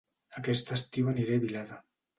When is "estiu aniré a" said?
0.79-1.47